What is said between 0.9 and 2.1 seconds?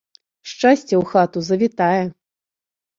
ў хату завітае!